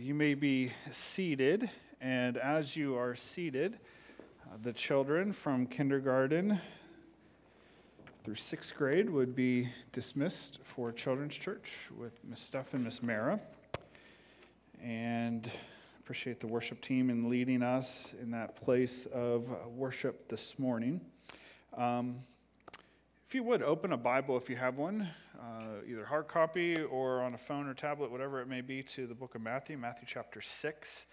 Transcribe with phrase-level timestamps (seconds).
[0.00, 1.68] you may be seated,
[2.00, 3.78] and as you are seated,
[4.44, 6.60] uh, the children from kindergarten
[8.22, 13.40] through sixth grade would be dismissed for Children's Church with Miss Steph and Miss Mara.
[14.82, 15.50] And
[15.98, 21.00] appreciate the worship team in leading us in that place of worship this morning.
[21.76, 22.20] Um,
[23.28, 25.06] if you would open a Bible, if you have one,
[25.38, 29.06] uh, either hard copy or on a phone or tablet, whatever it may be, to
[29.06, 31.04] the book of Matthew, Matthew chapter 6.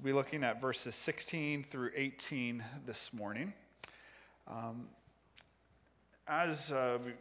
[0.00, 3.52] We'll be looking at verses 16 through 18 this morning.
[4.48, 4.88] Um,
[6.26, 7.12] as uh, we,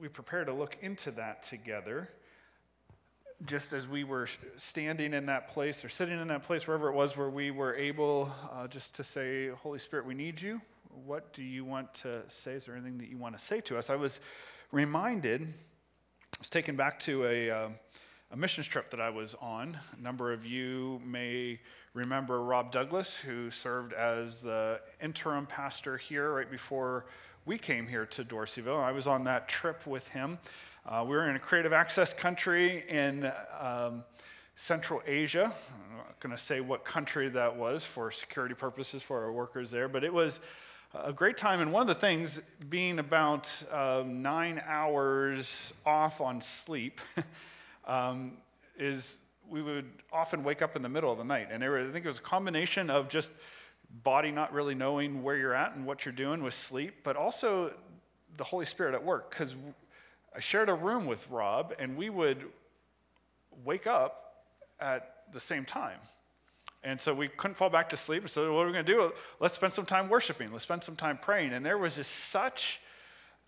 [0.00, 2.08] we prepare to look into that together,
[3.46, 4.28] just as we were
[4.58, 7.74] standing in that place or sitting in that place, wherever it was, where we were
[7.74, 10.60] able uh, just to say, Holy Spirit, we need you
[11.04, 12.52] what do you want to say?
[12.52, 13.90] Is there anything that you want to say to us?
[13.90, 14.20] I was
[14.70, 17.68] reminded, I was taken back to a, uh,
[18.30, 19.78] a missions trip that I was on.
[19.96, 21.60] A number of you may
[21.94, 27.06] remember Rob Douglas, who served as the interim pastor here right before
[27.44, 28.78] we came here to Dorseyville.
[28.78, 30.38] I was on that trip with him.
[30.86, 34.04] Uh, we were in a creative access country in um,
[34.56, 35.52] Central Asia.
[35.90, 39.70] I'm not going to say what country that was for security purposes for our workers
[39.70, 40.40] there, but it was
[40.94, 41.60] a great time.
[41.60, 47.00] And one of the things, being about um, nine hours off on sleep,
[47.86, 48.32] um,
[48.78, 49.18] is
[49.48, 51.48] we would often wake up in the middle of the night.
[51.50, 53.30] And I think it was a combination of just
[54.02, 57.74] body not really knowing where you're at and what you're doing with sleep, but also
[58.36, 59.30] the Holy Spirit at work.
[59.30, 59.54] Because
[60.34, 62.44] I shared a room with Rob, and we would
[63.64, 64.44] wake up
[64.80, 65.98] at the same time.
[66.84, 68.22] And so we couldn't fall back to sleep.
[68.22, 69.12] And So what are we going to do?
[69.38, 70.50] Let's spend some time worshiping.
[70.52, 71.52] Let's spend some time praying.
[71.52, 72.80] And there was just such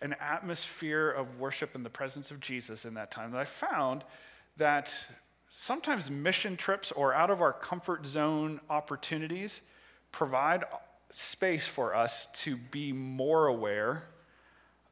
[0.01, 4.03] an atmosphere of worship in the presence of Jesus in that time that I found
[4.57, 4.95] that
[5.49, 9.61] sometimes mission trips or out of our comfort zone opportunities
[10.11, 10.63] provide
[11.11, 14.03] space for us to be more aware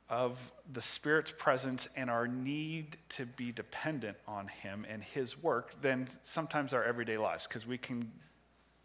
[0.09, 5.81] of the Spirit's presence and our need to be dependent on Him and His work
[5.81, 8.11] than sometimes our everyday lives, because we can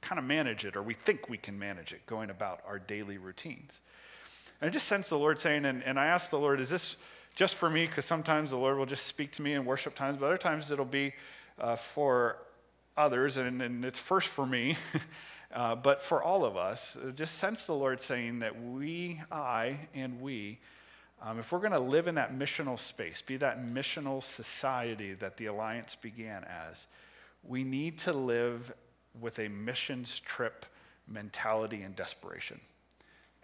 [0.09, 3.19] kind of manage it, or we think we can manage it, going about our daily
[3.19, 3.81] routines.
[4.59, 6.97] And I just sense the Lord saying, and, and I ask the Lord, is this
[7.35, 7.85] just for me?
[7.85, 10.71] Because sometimes the Lord will just speak to me in worship times, but other times
[10.71, 11.13] it'll be
[11.61, 12.39] uh, for
[12.97, 14.79] others, and, and it's first for me,
[15.55, 16.97] uh, but for all of us.
[17.15, 20.59] Just sense the Lord saying that we, I, and we,
[21.21, 25.37] um, if we're going to live in that missional space, be that missional society that
[25.37, 26.87] the Alliance began as,
[27.43, 28.73] we need to live
[29.21, 30.67] with a missions trip
[31.07, 32.61] mentality and desperation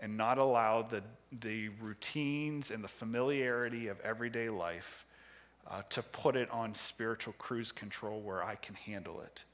[0.01, 1.03] and not allow the,
[1.41, 5.07] the routines and the familiarity of everyday life
[5.71, 9.45] uh, to put it on spiritual cruise control where I can handle it,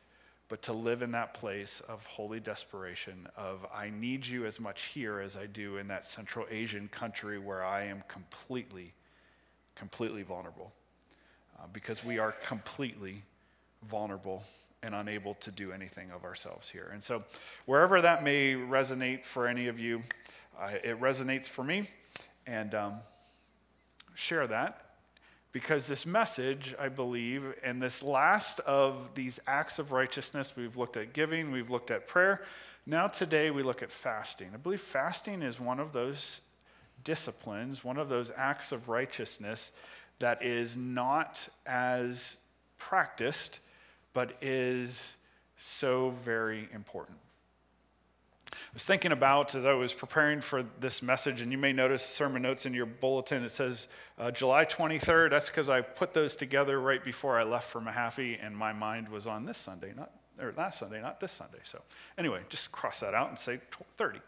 [0.49, 4.87] but to live in that place of holy desperation of I need you as much
[4.87, 8.93] here as I do in that Central Asian country where I am completely,
[9.77, 10.73] completely vulnerable.
[11.59, 13.23] Uh, because we are completely
[13.89, 14.43] vulnerable
[14.83, 16.91] and unable to do anything of ourselves here.
[16.93, 17.25] And so,
[17.67, 20.03] wherever that may resonate for any of you,
[20.59, 21.91] uh, it resonates for me.
[22.47, 22.95] And um,
[24.15, 24.91] share that
[25.53, 30.97] because this message, I believe, and this last of these acts of righteousness, we've looked
[30.97, 32.43] at giving, we've looked at prayer.
[32.87, 34.51] Now, today, we look at fasting.
[34.55, 36.41] I believe fasting is one of those
[37.03, 39.73] disciplines, one of those acts of righteousness
[40.19, 42.37] that is not as
[42.79, 43.59] practiced
[44.13, 45.17] but is
[45.57, 47.19] so very important.
[48.53, 52.05] I was thinking about as I was preparing for this message, and you may notice
[52.05, 53.45] sermon notes in your bulletin.
[53.45, 53.89] It says
[54.19, 55.31] uh, July 23rd.
[55.31, 59.09] That's because I put those together right before I left for Mahaffey, and my mind
[59.09, 61.59] was on this Sunday, not or last Sunday, not this Sunday.
[61.65, 61.81] So,
[62.17, 63.61] anyway, just cross that out and say
[63.99, 64.21] 30.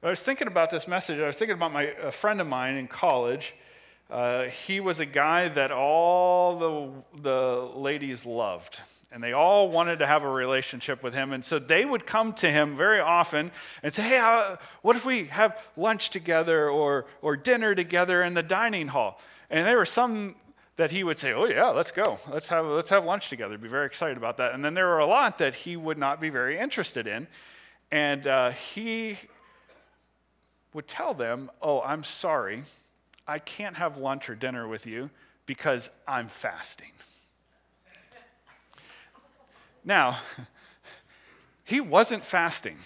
[0.00, 1.18] But I was thinking about this message.
[1.18, 3.54] I was thinking about my a friend of mine in college
[4.10, 8.80] uh, he was a guy that all the, the ladies loved.
[9.12, 11.32] And they all wanted to have a relationship with him.
[11.32, 13.50] And so they would come to him very often
[13.82, 18.42] and say, Hey, what if we have lunch together or, or dinner together in the
[18.42, 19.20] dining hall?
[19.48, 20.34] And there were some
[20.76, 22.18] that he would say, Oh, yeah, let's go.
[22.30, 23.56] Let's have, let's have lunch together.
[23.58, 24.52] Be very excited about that.
[24.52, 27.26] And then there were a lot that he would not be very interested in.
[27.90, 29.18] And uh, he
[30.74, 32.64] would tell them, Oh, I'm sorry.
[33.26, 35.10] I can't have lunch or dinner with you
[35.46, 36.92] because I'm fasting.
[39.84, 40.18] Now,
[41.64, 42.78] he wasn't fasting.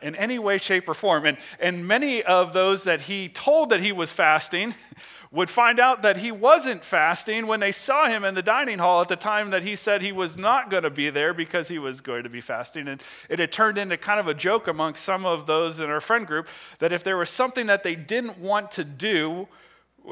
[0.00, 1.24] in any way, shape, or form.
[1.24, 4.74] And, and many of those that he told that he was fasting
[5.30, 9.00] would find out that he wasn't fasting when they saw him in the dining hall
[9.00, 11.78] at the time that he said he was not going to be there because he
[11.78, 12.88] was going to be fasting.
[12.88, 16.00] And it had turned into kind of a joke amongst some of those in our
[16.00, 16.48] friend group
[16.80, 19.48] that if there was something that they didn't want to do,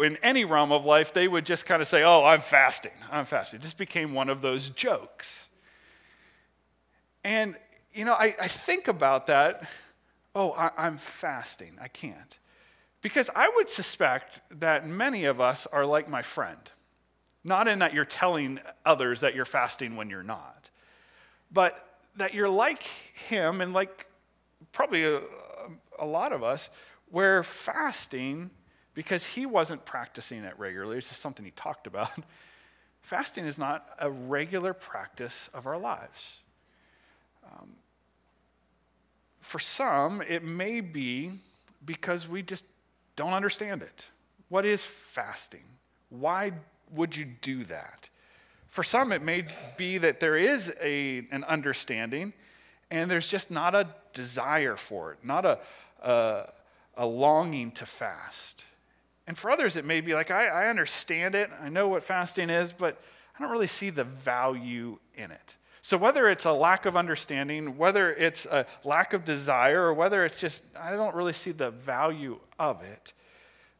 [0.02, 2.92] in any realm of life, they would just kind of say, Oh, I'm fasting.
[3.10, 3.58] I'm fasting.
[3.58, 5.48] It just became one of those jokes.
[7.24, 7.56] And,
[7.92, 9.68] you know, I, I think about that.
[10.34, 11.76] Oh, I, I'm fasting.
[11.80, 12.38] I can't.
[13.02, 16.60] Because I would suspect that many of us are like my friend.
[17.44, 20.70] Not in that you're telling others that you're fasting when you're not,
[21.50, 24.06] but that you're like him and like
[24.72, 25.22] probably a,
[25.98, 26.68] a lot of us,
[27.10, 28.50] where fasting,
[29.00, 32.10] because he wasn't practicing it regularly, it's just something he talked about.
[33.00, 36.40] Fasting is not a regular practice of our lives.
[37.46, 37.70] Um,
[39.38, 41.32] for some, it may be
[41.82, 42.66] because we just
[43.16, 44.06] don't understand it.
[44.50, 45.64] What is fasting?
[46.10, 46.52] Why
[46.90, 48.10] would you do that?
[48.68, 49.46] For some, it may
[49.78, 52.34] be that there is a, an understanding
[52.90, 55.58] and there's just not a desire for it, not a,
[56.02, 56.52] a,
[56.98, 58.66] a longing to fast.
[59.30, 62.50] And for others, it may be like, I, I understand it, I know what fasting
[62.50, 63.00] is, but
[63.38, 65.54] I don't really see the value in it.
[65.82, 70.24] So, whether it's a lack of understanding, whether it's a lack of desire, or whether
[70.24, 73.12] it's just, I don't really see the value of it.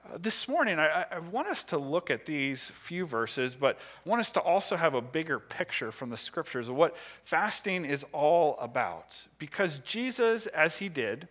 [0.05, 3.77] Uh, this morning, I, I, want us to look at these few verses, but
[4.07, 7.85] I want us to also have a bigger picture from the scriptures of what fasting
[7.85, 9.27] is all about.
[9.41, 11.27] Because Jesus, as he did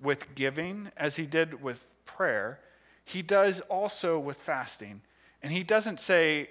[0.00, 2.60] with giving, as he did with prayer,
[3.10, 5.00] he does also with fasting.
[5.42, 6.48] And he doesn't say,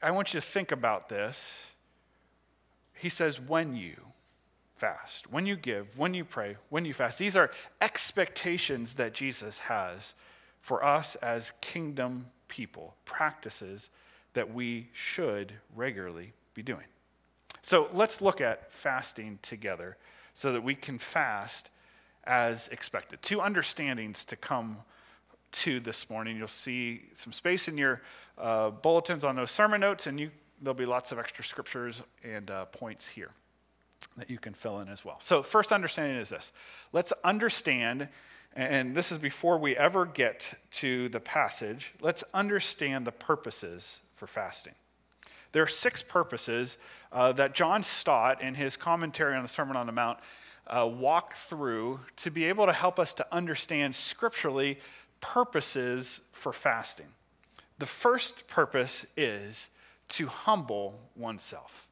[0.00, 1.72] I want you to think about this.
[2.94, 3.96] He says, when you
[4.76, 7.18] fast, when you give, when you pray, when you fast.
[7.18, 7.50] These are
[7.80, 10.14] expectations that Jesus has
[10.60, 13.90] for us as kingdom people, practices
[14.34, 16.86] that we should regularly be doing.
[17.62, 19.96] So let's look at fasting together
[20.32, 21.70] so that we can fast
[22.22, 23.20] as expected.
[23.20, 24.78] Two understandings to come
[25.52, 26.36] to this morning.
[26.36, 28.02] You'll see some space in your
[28.38, 30.30] uh, bulletins on those sermon notes, and you
[30.60, 33.30] there'll be lots of extra scriptures and uh, points here
[34.16, 35.16] that you can fill in as well.
[35.20, 36.52] So, first understanding is this
[36.92, 38.08] let's understand,
[38.54, 44.26] and this is before we ever get to the passage, let's understand the purposes for
[44.26, 44.74] fasting.
[45.52, 46.76] There are six purposes
[47.10, 50.18] uh, that John Stott, in his commentary on the Sermon on the Mount,
[50.66, 54.78] uh, walk through to be able to help us to understand scripturally
[55.20, 57.06] purposes for fasting.
[57.78, 59.70] The first purpose is
[60.10, 61.86] to humble oneself.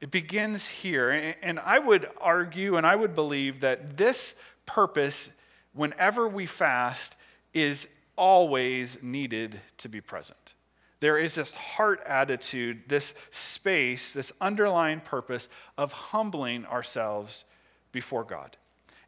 [0.00, 5.30] It begins here, and I would argue and I would believe that this purpose,
[5.72, 7.16] whenever we fast,
[7.52, 10.54] is always needed to be present.
[11.00, 17.44] There is this heart attitude, this space, this underlying purpose of humbling ourselves
[17.92, 18.56] before God.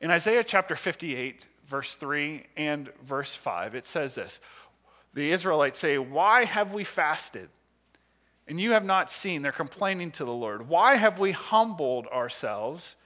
[0.00, 4.40] In Isaiah chapter 58, verse 3 and verse 5, it says this
[5.14, 7.48] the Israelites say, Why have we fasted?
[8.46, 9.42] And you have not seen.
[9.42, 10.68] They're complaining to the Lord.
[10.68, 12.96] Why have we humbled ourselves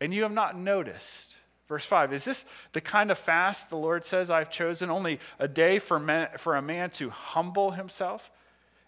[0.00, 1.38] and you have not noticed?
[1.68, 4.90] Verse 5 Is this the kind of fast the Lord says I've chosen?
[4.90, 8.30] Only a day for, for a man to humble himself?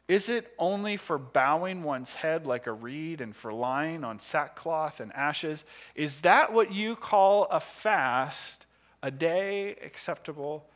[0.09, 5.01] Is it only for bowing one's head like a reed and for lying on sackcloth
[5.01, 5.65] and ashes?
[5.97, 8.66] Is that what you call a fast,
[9.07, 10.67] a day acceptable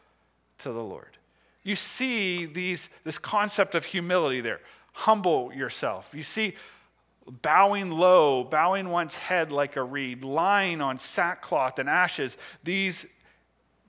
[0.59, 1.19] to the Lord?
[1.63, 4.61] you see these, this concept of humility there.
[4.93, 6.11] Humble yourself.
[6.15, 6.55] You see
[7.43, 13.07] bowing low, bowing one's head like a reed, lying on sackcloth and ashes, these,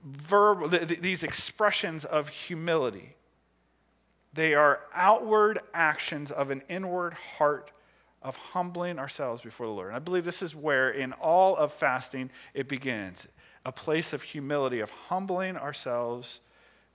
[0.04, 3.16] verb, these expressions of humility.
[4.34, 7.72] They are outward actions of an inward heart
[8.22, 9.88] of humbling ourselves before the Lord.
[9.88, 13.26] And I believe this is where, in all of fasting, it begins
[13.64, 16.40] a place of humility, of humbling ourselves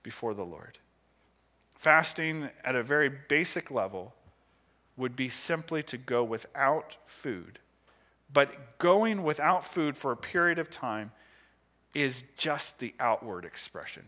[0.02, 0.78] before the Lord.
[1.76, 4.14] Fasting at a very basic level
[4.96, 7.58] would be simply to go without food.
[8.32, 11.12] But going without food for a period of time
[11.94, 14.04] is just the outward expression.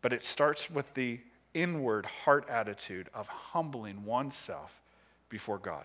[0.00, 1.20] But it starts with the
[1.54, 4.80] inward heart attitude of humbling oneself
[5.28, 5.84] before God.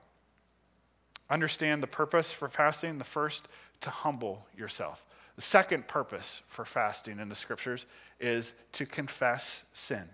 [1.30, 3.00] Understand the purpose for fasting.
[3.00, 3.48] The first,
[3.82, 5.06] to humble yourself.
[5.38, 7.86] The second purpose for fasting in the scriptures
[8.20, 10.10] is to confess sin.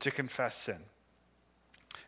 [0.00, 0.78] To confess sin.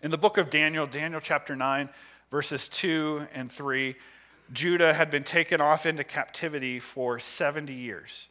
[0.02, 1.90] In the book of Daniel, Daniel chapter 9,
[2.30, 3.96] verses 2 and 3,
[4.54, 8.28] Judah had been taken off into captivity for 70 years.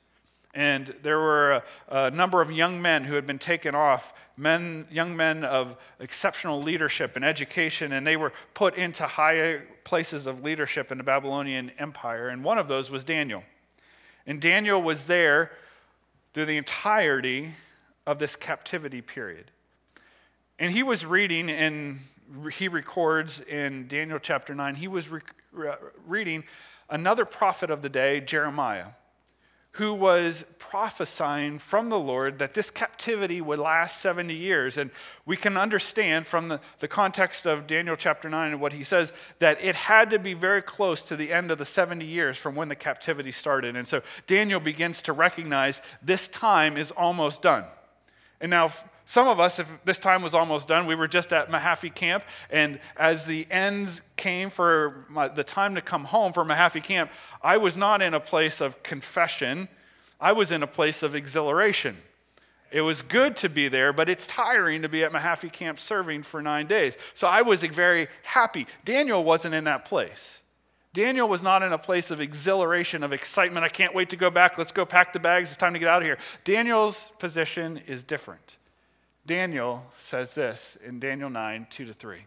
[0.55, 4.87] And there were a, a, number of young men who had been taken off, men,
[4.89, 10.41] young men of exceptional leadership and education, and they were put into high places of
[10.41, 12.29] leadership in the Babylonian Empire.
[12.29, 13.43] And one of those was Daniel.
[14.27, 15.51] And Daniel was there
[16.33, 17.53] through the entirety
[18.05, 19.49] of this captivity period.
[20.59, 21.99] And he was reading, and
[22.53, 25.21] he records in Daniel chapter 9, he was re-
[26.05, 26.43] reading
[26.89, 28.87] another prophet of the day, Jeremiah
[29.71, 34.75] who was prophesying from the Lord that this captivity would last 70 years.
[34.75, 34.89] And
[35.25, 39.13] we can understand from the, the context of Daniel chapter 9 and what he says
[39.39, 42.55] that it had to be very close to the end of the 70 years from
[42.55, 43.75] when the captivity started.
[43.75, 47.65] And so Daniel begins to recognize this time is almost done.
[48.41, 48.71] And now,
[49.07, 52.25] some of us, if this time was almost done, we were just at Mahaffey camp,
[52.49, 57.09] and as the ends came for my, the time to come home for Mahaffey camp,
[57.41, 59.69] I was not in a place of confession,
[60.19, 61.95] I was in a place of exhilaration.
[62.69, 66.23] It was good to be there, but it's tiring to be at Mahaffey camp serving
[66.23, 66.97] for nine days.
[67.13, 68.67] So I was very happy.
[68.83, 70.41] Daniel wasn't in that place.
[70.91, 73.63] Daniel was not in a place of exhilaration, of excitement.
[73.63, 74.57] I can't wait to go back.
[74.57, 75.51] Let's go pack the bags.
[75.51, 76.17] It's time to get out of here.
[76.43, 78.56] Daniel's position is different.
[79.27, 82.19] Daniel says this in Daniel 9, 2 to 3.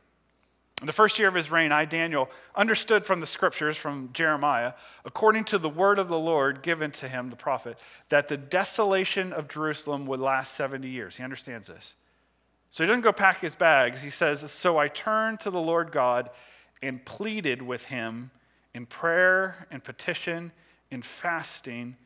[0.81, 4.75] In the first year of his reign, I, Daniel, understood from the scriptures from Jeremiah,
[5.05, 7.79] according to the word of the Lord given to him, the prophet,
[8.11, 11.17] that the desolation of Jerusalem would last 70 years.
[11.17, 11.95] He understands this.
[12.71, 14.03] So he doesn't go pack his bags.
[14.03, 16.31] He says, So I turned to the Lord God
[16.83, 18.31] and pleaded with him
[18.75, 20.53] in prayer and petition,
[20.91, 21.97] in fasting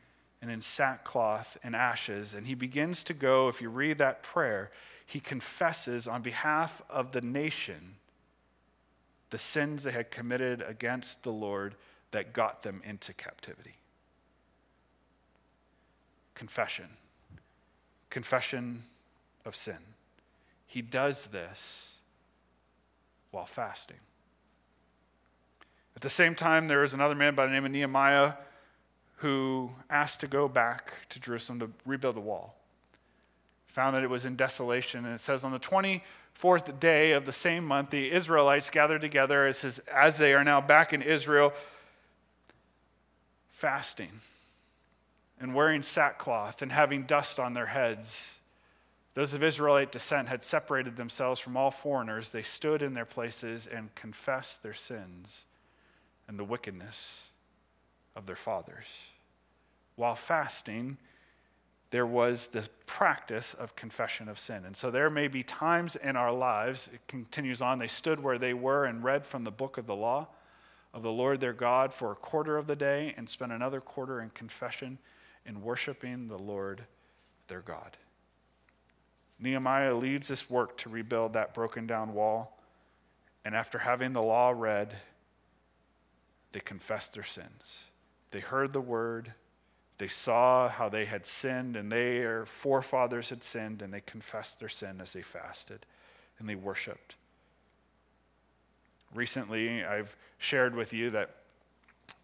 [0.45, 2.35] and in sackcloth and ashes.
[2.35, 4.69] And he begins to go, if you read that prayer,
[5.03, 7.95] he confesses on behalf of the nation
[9.31, 11.73] the sins they had committed against the Lord
[12.11, 13.77] that got them into captivity.
[16.35, 16.89] Confession.
[18.11, 18.83] Confession
[19.45, 19.79] of sin.
[20.67, 21.97] He does this
[23.31, 23.97] while fasting.
[25.95, 28.33] At the same time, there is another man by the name of Nehemiah
[29.25, 32.55] who asked to go back to Jerusalem to rebuild the wall.
[33.69, 37.31] Found that it was in desolation, and it says on the 24th day of the
[37.31, 41.53] same month, the Israelites gathered together as, as they are now back in Israel,
[43.49, 44.21] fasting
[45.41, 48.41] and wearing sackcloth and having dust on their heads.
[49.15, 52.31] Those of Israelite descent had separated themselves from all foreigners.
[52.31, 55.45] They stood in their places and confessed their sins
[56.27, 57.29] and the wickedness
[58.15, 58.85] of their fathers.
[59.95, 60.97] While fasting,
[61.91, 64.65] there was the practice of confession of sin.
[64.65, 68.37] And so there may be times in our lives, it continues on, they stood where
[68.37, 70.27] they were and read from the book of the law
[70.93, 74.21] of the Lord their God for a quarter of the day and spent another quarter
[74.21, 74.97] in confession
[75.45, 76.85] in worshiping the Lord
[77.47, 77.97] their God.
[79.39, 82.57] Nehemiah leads this work to rebuild that broken down wall.
[83.43, 84.95] And after having the law read,
[86.53, 87.85] they confessed their sins.
[88.31, 89.33] They heard the word,
[89.97, 94.69] they saw how they had sinned and their forefathers had sinned, and they confessed their
[94.69, 95.85] sin as they fasted
[96.39, 97.15] and they worshiped.
[99.13, 101.35] Recently, I've shared with you that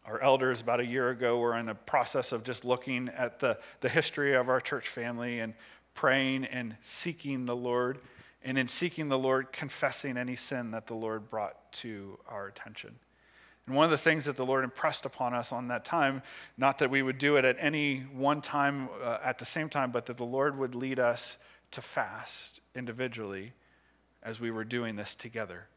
[0.05, 3.57] our elders, about a year ago, were in a process of just looking at the,
[3.81, 5.53] the history of our church family and
[5.93, 7.99] praying and seeking the Lord.
[8.43, 12.95] And in seeking the Lord, confessing any sin that the Lord brought to our attention.
[13.67, 16.23] And one of the things that the Lord impressed upon us on that time,
[16.57, 19.91] not that we would do it at any one time uh, at the same time,
[19.91, 21.37] but that the Lord would lead us
[21.71, 23.53] to fast individually
[24.23, 25.67] as we were doing this together.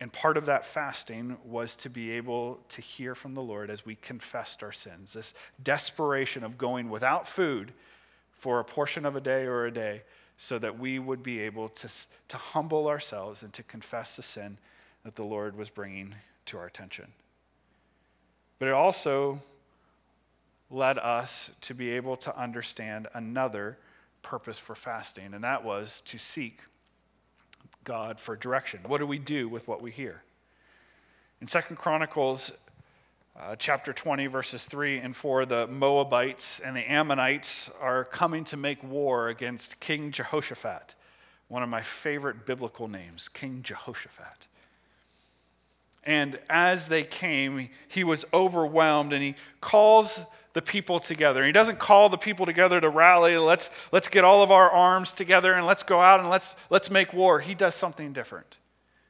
[0.00, 3.86] And part of that fasting was to be able to hear from the Lord as
[3.86, 5.12] we confessed our sins.
[5.12, 7.72] This desperation of going without food
[8.32, 10.02] for a portion of a day or a day
[10.36, 11.88] so that we would be able to,
[12.28, 14.58] to humble ourselves and to confess the sin
[15.04, 16.14] that the Lord was bringing
[16.46, 17.12] to our attention.
[18.58, 19.42] But it also
[20.70, 23.78] led us to be able to understand another
[24.22, 26.60] purpose for fasting, and that was to seek
[27.84, 28.80] God for direction.
[28.86, 30.22] What do we do with what we hear?
[31.40, 32.52] In Second Chronicles
[33.38, 38.56] uh, chapter 20, verses 3 and 4, the Moabites and the Ammonites are coming to
[38.56, 40.94] make war against King Jehoshaphat,
[41.48, 44.46] one of my favorite biblical names, King Jehoshaphat.
[46.04, 51.44] And as they came, he was overwhelmed and he calls the people together.
[51.44, 55.12] He doesn't call the people together to rally, let's, let's get all of our arms
[55.12, 57.40] together and let's go out and let's, let's make war.
[57.40, 58.58] He does something different.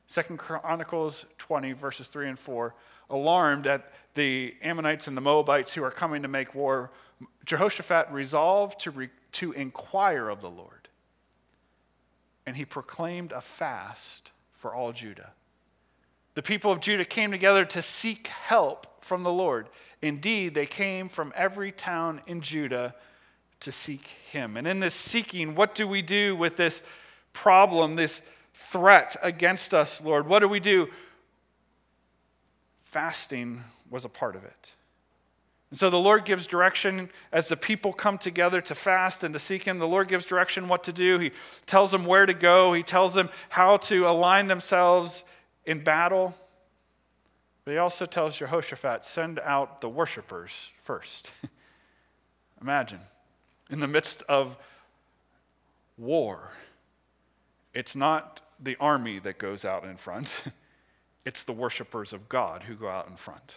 [0.07, 2.75] Second Chronicles 20, verses 3 and 4,
[3.11, 6.91] alarmed at the Ammonites and the Moabites who are coming to make war,
[7.45, 10.89] Jehoshaphat resolved to, re- to inquire of the Lord.
[12.47, 15.33] And he proclaimed a fast for all Judah.
[16.35, 19.69] The people of Judah came together to seek help from the Lord.
[20.03, 22.95] Indeed, they came from every town in Judah
[23.61, 24.57] to seek him.
[24.57, 26.83] And in this seeking, what do we do with this
[27.33, 28.21] problem, this
[28.53, 30.27] threat against us, Lord?
[30.27, 30.89] What do we do?
[32.85, 34.73] Fasting was a part of it.
[35.71, 39.41] And so the Lord gives direction as the people come together to fast and to
[39.41, 39.79] seek Him.
[39.79, 41.19] The Lord gives direction what to do.
[41.19, 41.33] He
[41.67, 45.25] tells them where to go, He tells them how to align themselves
[45.67, 46.35] in battle.
[47.65, 51.31] But He also tells Jehoshaphat, send out the worshipers first.
[52.61, 53.01] Imagine,
[53.71, 54.57] in the midst of
[55.97, 56.53] war,
[57.73, 60.45] it's not the army that goes out in front,
[61.25, 63.57] it's the worshipers of God who go out in front.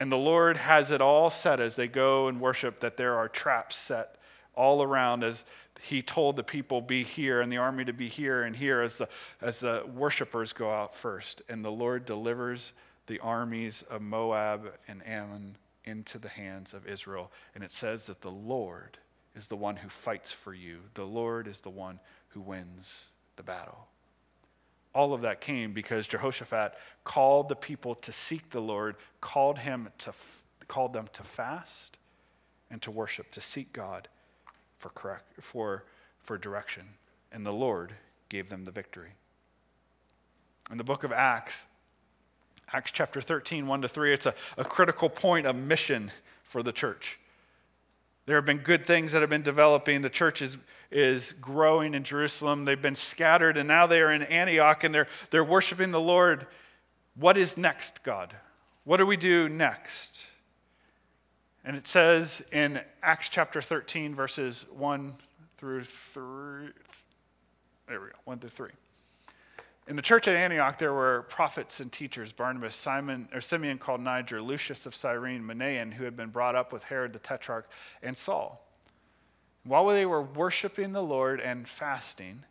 [0.00, 3.28] And the Lord has it all set as they go and worship that there are
[3.28, 4.16] traps set
[4.54, 5.44] all around as
[5.84, 8.96] he told the people be here and the army to be here and here as
[8.96, 9.08] the
[9.42, 11.42] as the worshipers go out first.
[11.46, 12.72] And the Lord delivers
[13.06, 17.30] the armies of Moab and Ammon into the hands of Israel.
[17.54, 18.96] And it says that the Lord
[19.36, 20.78] is the one who fights for you.
[20.94, 23.88] The Lord is the one who wins the battle.
[24.94, 26.72] All of that came because Jehoshaphat
[27.02, 30.14] called the people to seek the Lord, called him to
[30.66, 31.98] called them to fast
[32.70, 34.08] and to worship, to seek God
[34.84, 35.84] for correct for
[36.22, 36.84] for direction.
[37.32, 37.94] And the Lord
[38.28, 39.12] gave them the victory.
[40.70, 41.64] In the book of Acts,
[42.70, 46.10] Acts chapter 13, 1 to 3, it's a, a critical point of mission
[46.42, 47.18] for the church.
[48.26, 50.02] There have been good things that have been developing.
[50.02, 50.58] The church is,
[50.90, 52.66] is growing in Jerusalem.
[52.66, 56.46] They've been scattered, and now they are in Antioch and they're, they're worshiping the Lord.
[57.14, 58.34] What is next, God?
[58.84, 60.26] What do we do next?
[61.64, 65.14] And it says in Acts chapter 13, verses 1
[65.56, 66.68] through 3.
[67.88, 68.68] There we go, 1 through 3.
[69.86, 74.02] In the church at Antioch, there were prophets and teachers Barnabas, Simon, or Simeon called
[74.02, 77.68] Niger, Lucius of Cyrene, Manaen, who had been brought up with Herod the Tetrarch,
[78.02, 78.66] and Saul.
[79.64, 82.44] While they were worshiping the Lord and fasting,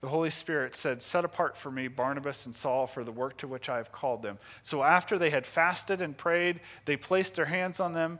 [0.00, 3.46] the Holy Spirit said, Set apart for me Barnabas and Saul for the work to
[3.46, 4.38] which I have called them.
[4.62, 8.18] So after they had fasted and prayed, they placed their hands on them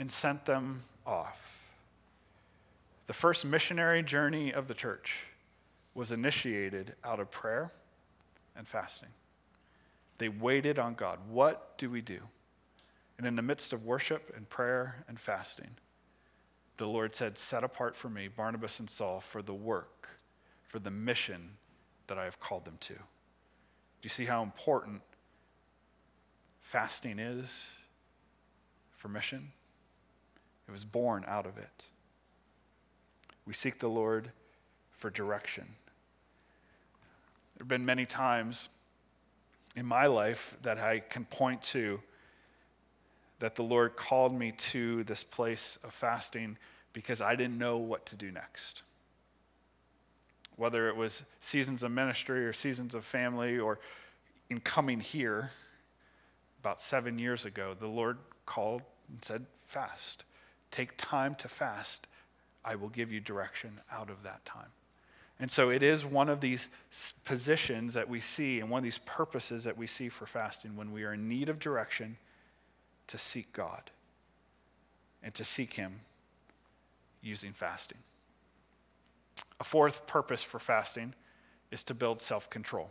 [0.00, 1.58] and sent them off.
[3.06, 5.26] The first missionary journey of the church
[5.94, 7.70] was initiated out of prayer
[8.56, 9.10] and fasting.
[10.16, 11.18] They waited on God.
[11.28, 12.20] What do we do?
[13.18, 15.72] And in the midst of worship and prayer and fasting,
[16.78, 20.08] the Lord said, Set apart for me Barnabas and Saul for the work,
[20.62, 21.56] for the mission
[22.06, 22.94] that I have called them to.
[22.94, 23.00] Do
[24.04, 25.02] you see how important
[26.62, 27.68] fasting is
[28.96, 29.52] for mission?
[30.70, 31.86] It was born out of it.
[33.44, 34.30] We seek the Lord
[34.92, 35.64] for direction.
[37.56, 38.68] There have been many times
[39.74, 42.00] in my life that I can point to
[43.40, 46.56] that the Lord called me to this place of fasting
[46.92, 48.82] because I didn't know what to do next.
[50.54, 53.80] Whether it was seasons of ministry or seasons of family or
[54.48, 55.50] in coming here
[56.60, 60.22] about seven years ago, the Lord called and said, Fast.
[60.70, 62.06] Take time to fast.
[62.64, 64.68] I will give you direction out of that time.
[65.40, 66.68] And so it is one of these
[67.24, 70.92] positions that we see and one of these purposes that we see for fasting when
[70.92, 72.18] we are in need of direction
[73.06, 73.90] to seek God
[75.22, 76.00] and to seek Him
[77.22, 77.98] using fasting.
[79.58, 81.14] A fourth purpose for fasting
[81.70, 82.90] is to build self control.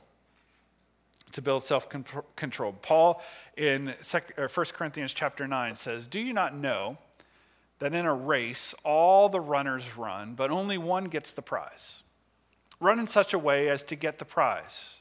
[1.33, 1.87] To build self
[2.35, 2.73] control.
[2.81, 3.21] Paul
[3.57, 6.97] in 1 Corinthians chapter 9 says, Do you not know
[7.79, 12.03] that in a race all the runners run, but only one gets the prize?
[12.79, 14.99] Run in such a way as to get the prize.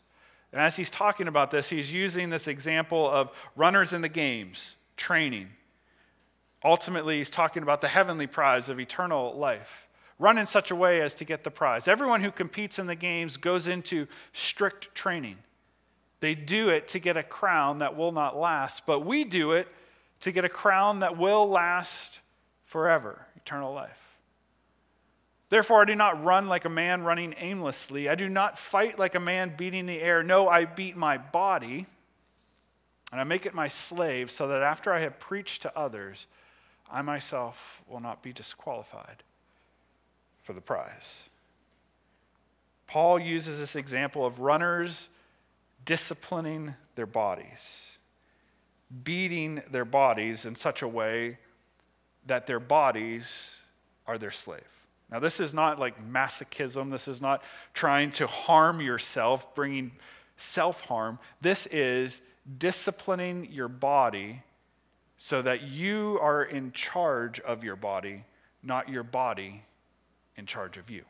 [0.52, 4.76] And as he's talking about this, he's using this example of runners in the games,
[4.96, 5.50] training.
[6.64, 9.86] Ultimately, he's talking about the heavenly prize of eternal life.
[10.18, 11.86] Run in such a way as to get the prize.
[11.86, 15.36] Everyone who competes in the games goes into strict training.
[16.20, 19.68] They do it to get a crown that will not last, but we do it
[20.20, 22.18] to get a crown that will last
[22.68, 24.18] forever, eternal life.
[25.48, 28.09] Therefore, I do not run like a man running aimlessly.
[28.09, 30.22] I do not fight like a man beating the air.
[30.22, 31.87] No, I beat my body
[33.11, 36.26] and I make it my slave so that after I have preached to others,
[36.90, 39.22] I myself will not be disqualified
[40.42, 41.31] for the prize.
[42.87, 45.09] Paul uses this example of runners
[45.87, 47.98] disciplining their bodies,
[49.04, 51.38] beating their bodies in such a way
[52.28, 53.56] that their bodies
[54.06, 54.62] are their slave.
[55.10, 56.90] Now, this is not like masochism.
[56.90, 57.42] This is not
[57.74, 59.92] trying to harm yourself, bringing
[60.36, 61.18] self harm.
[61.40, 62.20] This is
[62.58, 64.42] disciplining your body
[65.16, 68.24] so that you are in charge of your body,
[68.62, 69.64] not your body
[70.36, 71.04] in charge of you.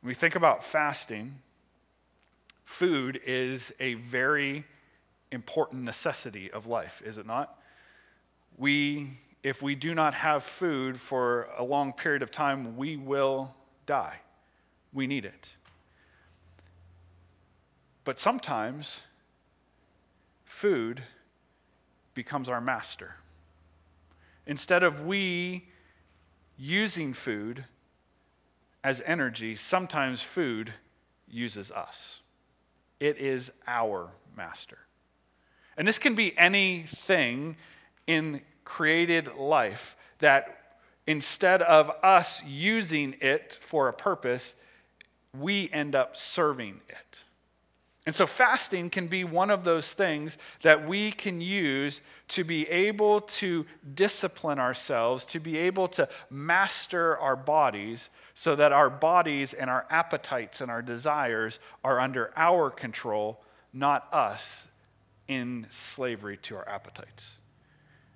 [0.00, 1.36] When we think about fasting,
[2.64, 4.64] food is a very
[5.30, 7.58] important necessity of life, is it not?
[8.56, 9.10] We,
[9.42, 14.20] if we do not have food for a long period of time, we will die.
[14.92, 15.56] We need it.
[18.04, 19.00] But sometimes
[20.44, 21.02] food
[22.14, 23.16] becomes our master.
[24.46, 25.68] Instead of we
[26.56, 27.64] using food
[28.82, 30.72] as energy, sometimes food
[31.28, 32.20] uses us.
[33.00, 34.85] It is our master.
[35.76, 37.56] And this can be anything
[38.06, 44.54] in created life that instead of us using it for a purpose,
[45.38, 47.24] we end up serving it.
[48.06, 52.68] And so, fasting can be one of those things that we can use to be
[52.68, 59.52] able to discipline ourselves, to be able to master our bodies, so that our bodies
[59.52, 64.68] and our appetites and our desires are under our control, not us
[65.28, 67.38] in slavery to our appetites.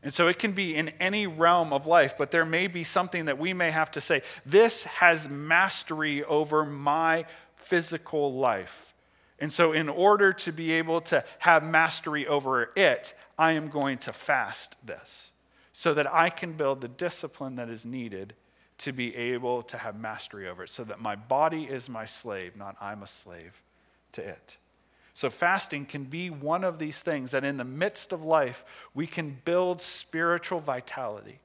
[0.03, 3.27] And so it can be in any realm of life, but there may be something
[3.27, 8.95] that we may have to say this has mastery over my physical life.
[9.39, 13.99] And so, in order to be able to have mastery over it, I am going
[13.99, 15.33] to fast this
[15.73, 18.35] so that I can build the discipline that is needed
[18.79, 22.57] to be able to have mastery over it, so that my body is my slave,
[22.57, 23.63] not I'm a slave
[24.13, 24.59] to it.
[25.15, 29.07] So, fasting can be one of these things that in the midst of life, we
[29.07, 31.41] can build spiritual vitality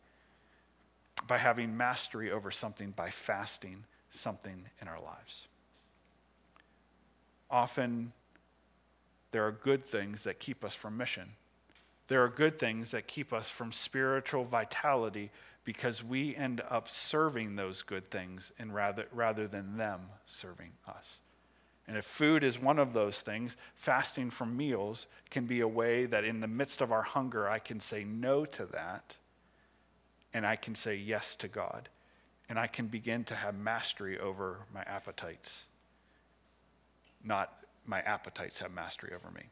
[1.27, 5.47] by having mastery over something, by fasting something in our lives.
[7.49, 8.13] Often,
[9.31, 11.31] there are good things that keep us from mission.
[12.07, 15.31] There are good things that keep us from spiritual vitality
[15.63, 21.19] because we end up serving those good things and rather, rather than them serving us.
[21.87, 26.05] And if food is one of those things, fasting from meals can be a way
[26.05, 29.17] that in the midst of our hunger, I can say no to that
[30.33, 31.89] and I can say yes to God.
[32.49, 35.65] And I can begin to have mastery over my appetites,
[37.23, 39.43] not my appetites have mastery over me.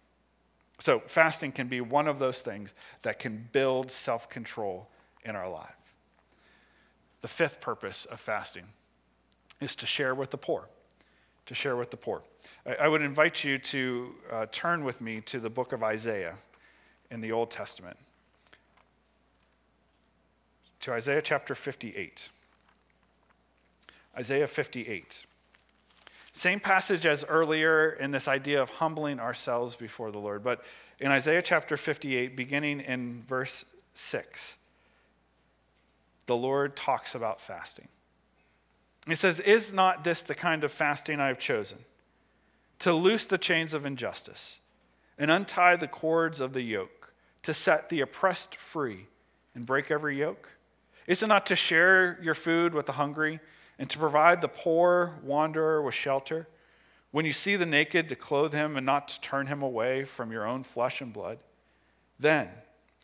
[0.80, 4.90] So, fasting can be one of those things that can build self control
[5.24, 5.76] in our life.
[7.22, 8.66] The fifth purpose of fasting
[9.60, 10.68] is to share with the poor
[11.46, 12.22] to share with the poor.
[12.80, 16.36] I, would invite you to uh, turn with me to the book of Isaiah
[17.12, 17.98] in the Old Testament,
[20.82, 22.30] to Isaiah chapter 58.
[24.18, 25.26] Isaiah 58.
[26.34, 30.64] Same passage as earlier in this idea of humbling ourselves before the Lord, but
[31.00, 34.58] in Isaiah chapter 58, beginning in verse 6,
[36.26, 37.88] the Lord talks about fasting.
[39.08, 41.80] He says, Is not this the kind of fasting I have chosen?
[42.80, 44.60] To loose the chains of injustice
[45.18, 47.14] and untie the cords of the yoke,
[47.44, 49.08] to set the oppressed free
[49.54, 50.50] and break every yoke?
[51.08, 53.40] Is it not to share your food with the hungry
[53.78, 56.48] and to provide the poor wanderer with shelter?
[57.12, 60.32] When you see the naked, to clothe him and not to turn him away from
[60.32, 61.40] your own flesh and blood?
[62.18, 62.50] Then,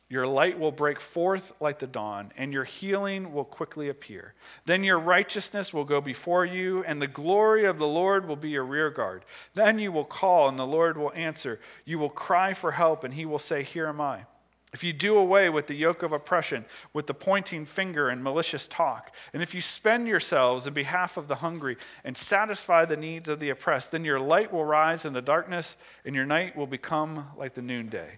[0.09, 4.33] your light will break forth like the dawn, and your healing will quickly appear.
[4.65, 8.49] Then your righteousness will go before you, and the glory of the Lord will be
[8.49, 9.23] your rear guard.
[9.53, 11.59] Then you will call, and the Lord will answer.
[11.85, 14.25] You will cry for help, and he will say, Here am I.
[14.73, 18.67] If you do away with the yoke of oppression, with the pointing finger and malicious
[18.67, 23.29] talk, and if you spend yourselves in behalf of the hungry and satisfy the needs
[23.29, 26.67] of the oppressed, then your light will rise in the darkness, and your night will
[26.67, 28.17] become like the noonday.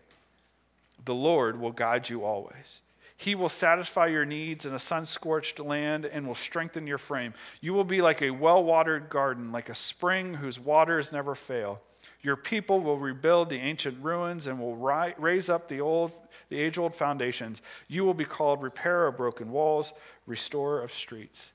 [1.03, 2.81] The Lord will guide you always.
[3.17, 7.35] He will satisfy your needs in a sun scorched land and will strengthen your frame.
[7.59, 11.81] You will be like a well watered garden, like a spring whose waters never fail.
[12.21, 16.11] Your people will rebuild the ancient ruins and will ri- raise up the old,
[16.49, 17.61] the age old foundations.
[17.87, 19.93] You will be called repairer of broken walls,
[20.25, 21.53] restorer of streets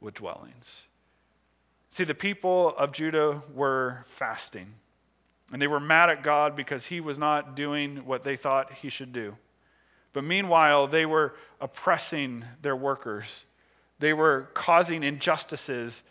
[0.00, 0.86] with dwellings.
[1.88, 4.74] See, the people of Judah were fasting.
[5.52, 8.88] And they were mad at God because he was not doing what they thought he
[8.88, 9.36] should do.
[10.14, 13.44] But meanwhile, they were oppressing their workers,
[13.98, 16.02] they were causing injustices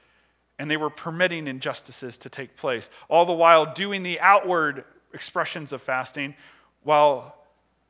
[0.58, 5.74] and they were permitting injustices to take place, all the while doing the outward expressions
[5.74, 6.36] of fasting
[6.84, 7.36] while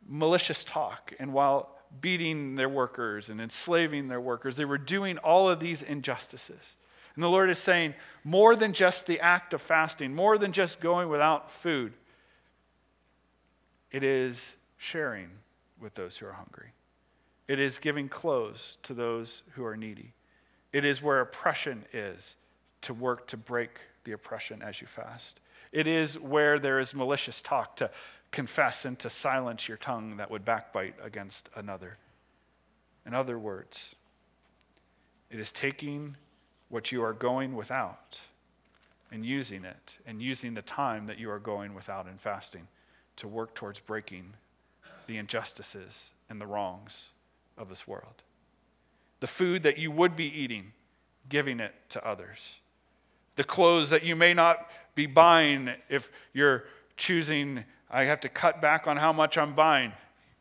[0.07, 4.55] malicious talk and while beating their workers and enslaving their workers.
[4.55, 6.77] They were doing all of these injustices.
[7.15, 7.93] And the Lord is saying,
[8.23, 11.93] more than just the act of fasting, more than just going without food,
[13.91, 15.29] it is sharing
[15.79, 16.69] with those who are hungry.
[17.47, 20.13] It is giving clothes to those who are needy.
[20.71, 22.37] It is where oppression is
[22.81, 25.39] to work to break the oppression as you fast.
[25.71, 27.91] It is where there is malicious talk to
[28.31, 31.97] confess and to silence your tongue that would backbite against another.
[33.05, 33.95] In other words,
[35.29, 36.15] it is taking
[36.71, 38.19] what you are going without
[39.11, 42.67] and using it and using the time that you are going without in fasting
[43.17, 44.33] to work towards breaking
[45.05, 47.09] the injustices and the wrongs
[47.57, 48.23] of this world.
[49.19, 50.71] The food that you would be eating,
[51.27, 52.59] giving it to others.
[53.35, 56.63] The clothes that you may not be buying if you're
[56.95, 59.91] choosing, I have to cut back on how much I'm buying,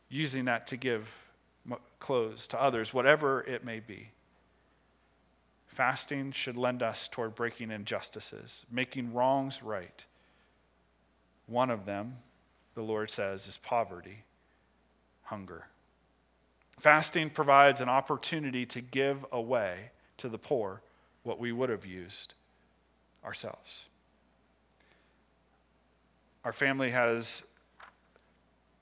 [0.08, 1.12] using that to give
[1.98, 4.10] clothes to others, whatever it may be.
[5.80, 10.04] Fasting should lend us toward breaking injustices, making wrongs right.
[11.46, 12.18] One of them,
[12.74, 14.24] the Lord says, is poverty,
[15.22, 15.68] hunger.
[16.78, 20.82] Fasting provides an opportunity to give away to the poor
[21.22, 22.34] what we would have used
[23.24, 23.86] ourselves.
[26.44, 27.42] Our family has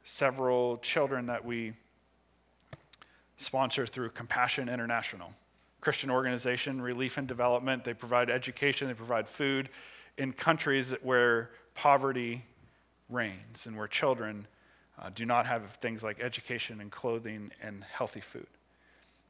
[0.03, 1.75] several children that we
[3.37, 5.33] sponsor through Compassion International.
[5.81, 7.85] Christian organization, relief and development.
[7.85, 9.69] They provide education, they provide food
[10.17, 12.45] in countries where poverty
[13.09, 14.47] reigns and where children
[15.01, 18.47] uh, do not have things like education and clothing and healthy food.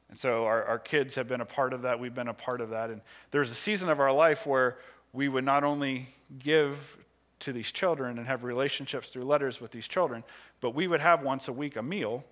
[0.09, 1.99] And so our, our kids have been a part of that.
[1.99, 2.89] We've been a part of that.
[2.89, 4.79] And there's a season of our life where
[5.13, 6.07] we would not only
[6.39, 6.97] give
[7.39, 10.23] to these children and have relationships through letters with these children,
[10.61, 12.25] but we would have once a week a meal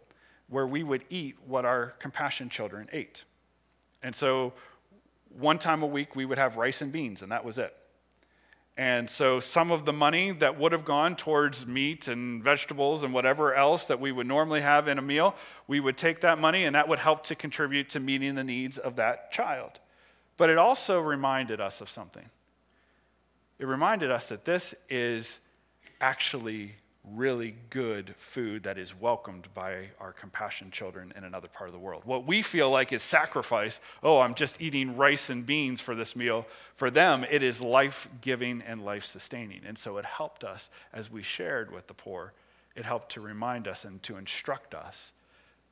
[0.50, 3.24] where we would eat what our compassion children ate.
[4.04, 4.54] And so
[5.38, 7.76] one time a week we would have rice and beans, and that was it.
[8.78, 13.12] And so some of the money that would have gone towards meat and vegetables and
[13.12, 15.36] whatever else that we would normally have in a meal,
[15.68, 18.78] we would take that money and that would help to contribute to meeting the needs
[18.78, 19.80] of that child.
[20.38, 22.26] But it also reminded us of something.
[23.58, 25.40] It reminded us that this is
[26.00, 26.76] actually
[27.14, 31.80] really good food that is welcomed by our compassion children in another part of the
[31.80, 32.04] world.
[32.06, 36.16] What we feel like is sacrifice, oh, I'm just eating rice and beans for this
[36.16, 36.46] meal.
[36.76, 39.62] For them, it is life giving and life sustaining.
[39.66, 42.34] And so it helped us as we shared with the poor,
[42.76, 45.12] it helped to remind us and to instruct us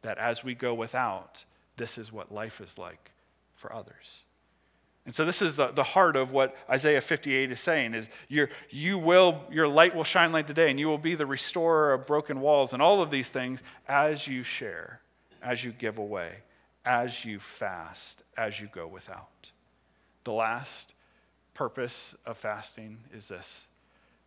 [0.01, 1.43] that as we go without,
[1.77, 3.11] this is what life is like
[3.55, 4.23] for others.
[5.05, 8.49] And so this is the, the heart of what Isaiah 58 is saying is your,
[8.71, 12.07] you will, your light will shine like today, and you will be the restorer of
[12.07, 15.01] broken walls and all of these things as you share,
[15.43, 16.37] as you give away,
[16.83, 19.51] as you fast, as you go without.
[20.23, 20.93] The last
[21.53, 23.67] purpose of fasting is this,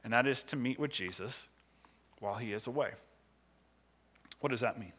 [0.04, 1.48] and that is to meet with Jesus
[2.20, 2.92] while he is away.
[4.38, 4.92] What does that mean?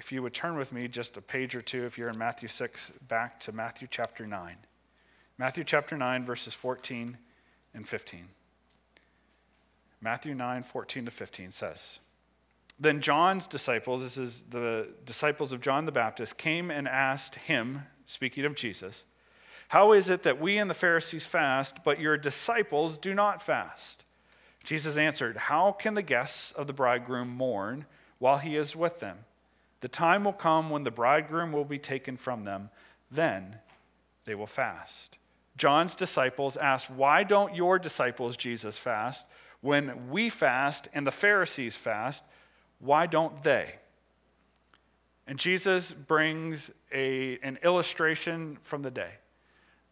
[0.00, 2.48] If you would turn with me just a page or two, if you're in Matthew
[2.48, 4.56] 6, back to Matthew chapter 9.
[5.36, 7.18] Matthew chapter 9, verses 14
[7.74, 8.28] and 15.
[10.00, 12.00] Matthew 9, 14 to 15 says,
[12.80, 17.82] Then John's disciples, this is the disciples of John the Baptist, came and asked him,
[18.06, 19.04] speaking of Jesus,
[19.68, 24.02] How is it that we and the Pharisees fast, but your disciples do not fast?
[24.64, 27.84] Jesus answered, How can the guests of the bridegroom mourn
[28.18, 29.18] while he is with them?
[29.80, 32.70] The time will come when the bridegroom will be taken from them.
[33.10, 33.58] Then
[34.24, 35.18] they will fast.
[35.56, 39.26] John's disciples asked, Why don't your disciples, Jesus, fast?
[39.60, 42.24] When we fast and the Pharisees fast,
[42.78, 43.74] why don't they?
[45.26, 49.12] And Jesus brings a, an illustration from the day.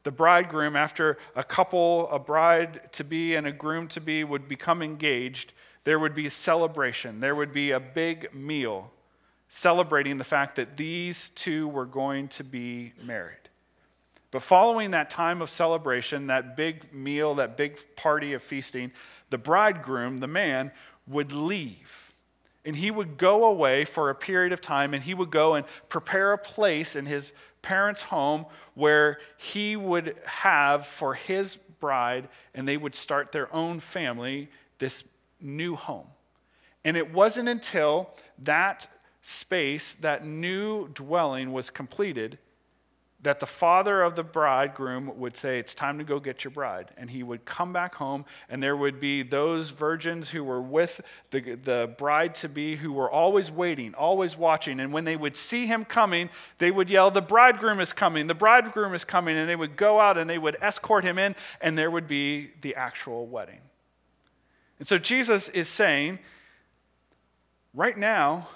[0.05, 4.48] The bridegroom, after a couple, a bride to be and a groom to be, would
[4.48, 5.53] become engaged,
[5.85, 8.90] there would be celebration, there would be a big meal
[9.49, 13.37] celebrating the fact that these two were going to be married.
[14.31, 18.93] But following that time of celebration, that big meal, that big party of feasting,
[19.31, 20.71] the bridegroom, the man,
[21.07, 22.13] would leave.
[22.65, 25.67] And he would go away for a period of time and he would go and
[25.89, 27.33] prepare a place in his
[27.63, 33.81] parents' home where he would have for his bride and they would start their own
[33.81, 35.05] family this
[35.41, 36.07] new home.
[36.85, 38.87] And it wasn't until that
[39.29, 42.38] space, that new dwelling was completed,
[43.21, 46.93] that the father of the bridegroom would say, It's time to go get your bride.
[46.97, 51.01] And he would come back home, and there would be those virgins who were with
[51.31, 54.81] the, the bride to be who were always waiting, always watching.
[54.81, 58.35] And when they would see him coming, they would yell, The bridegroom is coming, the
[58.35, 59.37] bridegroom is coming.
[59.37, 62.51] And they would go out and they would escort him in, and there would be
[62.62, 63.61] the actual wedding.
[64.79, 66.19] And so Jesus is saying,
[67.75, 68.49] Right now,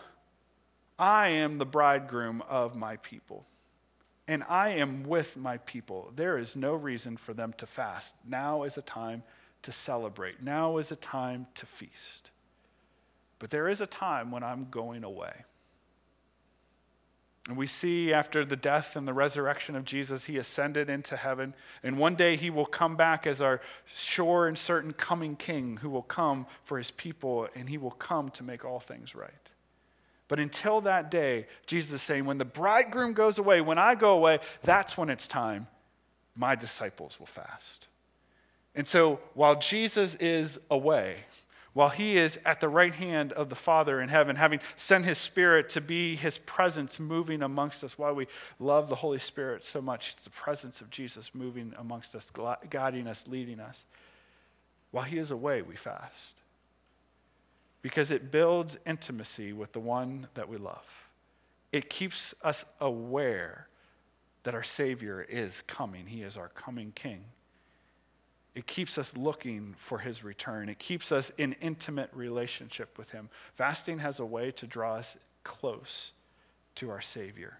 [0.98, 3.46] I am the bridegroom of my people
[4.28, 6.12] and I am with my people.
[6.14, 8.14] There is no reason for them to fast.
[8.26, 9.24] Now is a time
[9.62, 10.42] to celebrate.
[10.42, 12.30] Now is a time to feast.
[13.38, 15.44] But there is a time when I'm going away.
[17.48, 21.54] And we see after the death and the resurrection of Jesus, he ascended into heaven.
[21.82, 25.90] And one day he will come back as our sure and certain coming king who
[25.90, 29.51] will come for his people and he will come to make all things right.
[30.32, 34.16] But until that day, Jesus is saying, when the bridegroom goes away, when I go
[34.16, 35.66] away, that's when it's time
[36.34, 37.86] my disciples will fast.
[38.74, 41.16] And so while Jesus is away,
[41.74, 45.18] while he is at the right hand of the Father in heaven, having sent his
[45.18, 48.26] Spirit to be his presence moving amongst us, why we
[48.58, 52.32] love the Holy Spirit so much, it's the presence of Jesus moving amongst us,
[52.70, 53.84] guiding us, leading us.
[54.92, 56.41] While he is away, we fast
[57.82, 61.08] because it builds intimacy with the one that we love.
[61.72, 63.66] It keeps us aware
[64.44, 67.24] that our Savior is coming, He is our coming King.
[68.54, 73.28] It keeps us looking for His return, it keeps us in intimate relationship with Him.
[73.54, 76.12] Fasting has a way to draw us close
[76.76, 77.58] to our Savior,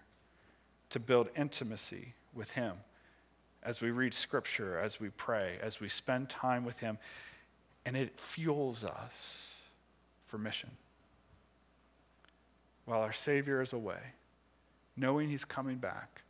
[0.89, 2.75] to build intimacy with Him
[3.61, 6.97] as we read Scripture, as we pray, as we spend time with Him,
[7.85, 9.42] and it fuels us
[10.33, 10.71] for mission.
[12.85, 13.99] While our Savior is away,
[14.97, 16.23] knowing He's coming back,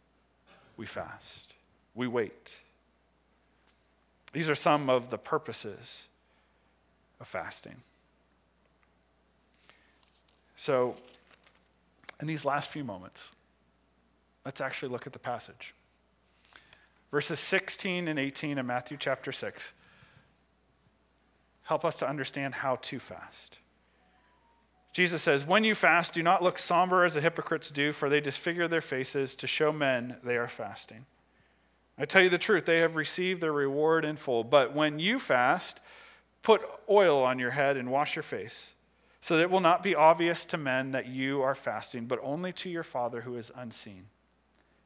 [0.76, 1.54] we fast,
[1.96, 2.58] we wait.
[4.34, 6.08] These are some of the purposes
[7.22, 7.78] of fasting.
[10.58, 10.98] So,
[12.20, 13.32] in these last few moments,
[14.44, 15.74] let's actually look at the passage.
[17.10, 19.72] Verses 16 and 18 in Matthew chapter 6
[21.62, 23.60] help us to understand how to fast.
[24.94, 28.22] Jesus says, When you fast, do not look somber as the hypocrites do, for they
[28.22, 31.06] disfigure their faces to show men they are fasting.
[31.98, 34.44] I tell you the truth, they have received their reward in full.
[34.44, 35.80] But when you fast,
[36.44, 38.76] put oil on your head and wash your face,
[39.20, 42.54] so that it will not be obvious to men that you are fasting, but only
[42.54, 44.06] to your Father who is unseen.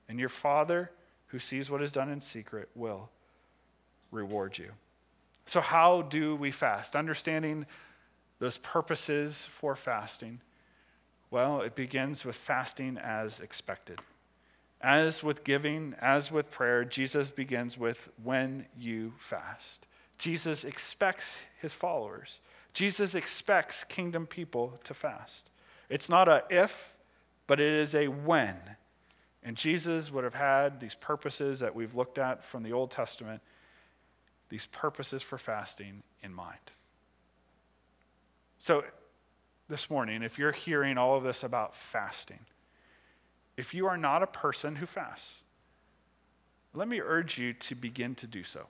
[0.08, 0.92] And your Father
[1.28, 3.10] who sees what is done in secret will
[4.12, 4.72] reward you.
[5.46, 6.96] So, how do we fast?
[6.96, 7.66] Understanding
[8.40, 10.42] those purposes for fasting?
[11.30, 14.00] Well, it begins with fasting as expected.
[14.80, 19.88] As with giving, as with prayer, Jesus begins with when you fast.
[20.18, 22.40] Jesus expects his followers.
[22.74, 25.50] Jesus expects kingdom people to fast.
[25.90, 26.96] It's not a if,
[27.48, 28.58] but it is a when.
[29.44, 33.42] And Jesus would have had these purposes that we've looked at from the Old Testament,
[34.50, 36.60] these purposes for fasting in mind.
[38.58, 38.84] So,
[39.70, 42.40] this morning, if you're hearing all of this about fasting,
[43.58, 45.44] if you are not a person who fasts,
[46.74, 48.68] let me urge you to begin to do so.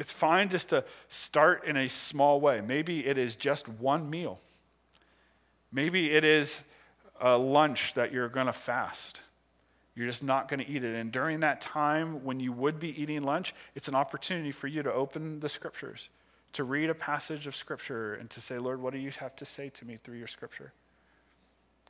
[0.00, 2.60] It's fine just to start in a small way.
[2.60, 4.40] Maybe it is just one meal.
[5.70, 6.64] Maybe it is
[7.20, 9.20] a lunch that you're going to fast.
[9.94, 10.96] You're just not going to eat it.
[10.96, 14.82] And during that time when you would be eating lunch, it's an opportunity for you
[14.82, 16.08] to open the scriptures
[16.54, 19.44] to read a passage of Scripture and to say, Lord, what do you have to
[19.44, 20.72] say to me through your Scripture?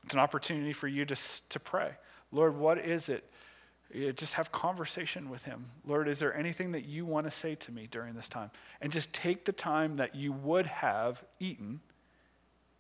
[0.05, 1.17] It's an opportunity for you to,
[1.49, 1.93] to pray.
[2.33, 3.31] Lord, what is it?
[4.17, 5.67] Just have conversation with him.
[5.87, 8.51] Lord, is there anything that you want to say to me during this time?
[8.81, 11.81] And just take the time that you would have eaten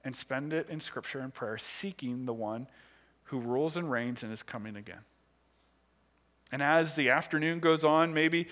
[0.05, 2.67] and spend it in scripture and prayer, seeking the one
[3.25, 5.01] who rules and reigns and is coming again.
[6.51, 8.49] And as the afternoon goes on, maybe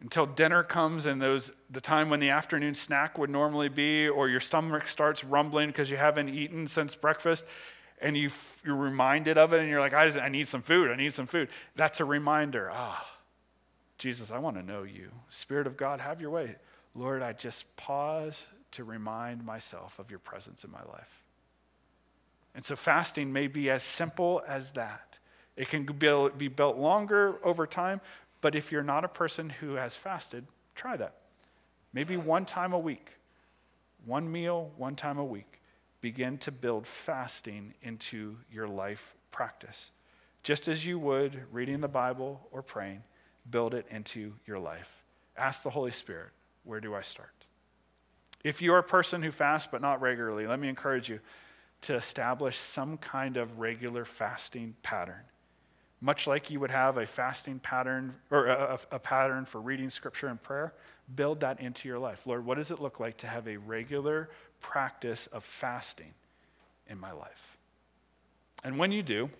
[0.00, 4.28] until dinner comes and those the time when the afternoon snack would normally be or
[4.28, 7.46] your stomach starts rumbling because you haven't eaten since breakfast
[8.00, 8.30] and you,
[8.64, 11.12] you're reminded of it and you're like I, just, I need some food i need
[11.12, 11.48] some food.
[11.74, 13.04] That's a reminder ah
[13.98, 15.10] jesus i want to know you.
[15.28, 16.56] Spirit of god have your way.
[16.94, 21.24] Lord i just pause to remind myself of your presence in my life.
[22.54, 25.18] And so fasting may be as simple as that.
[25.56, 25.84] It can
[26.36, 28.00] be built longer over time
[28.40, 31.14] but if you're not a person who has fasted, try that.
[31.92, 33.16] Maybe one time a week,
[34.04, 35.60] one meal, one time a week.
[36.00, 39.90] Begin to build fasting into your life practice.
[40.42, 43.02] just as you would reading the Bible or praying,
[43.50, 45.02] build it into your life.
[45.36, 46.30] Ask the Holy Spirit,
[46.64, 47.32] where do I start?
[48.44, 51.20] If you are a person who fasts but not regularly, let me encourage you
[51.82, 55.22] to establish some kind of regular fasting pattern.
[56.00, 60.28] Much like you would have a fasting pattern or a, a, pattern for reading scripture
[60.28, 60.72] and prayer,
[61.12, 62.26] build that into your life.
[62.26, 64.30] Lord, what does it look like to have a regular
[64.60, 66.14] practice of fasting
[66.86, 67.56] in my life?
[68.62, 69.30] And when you do,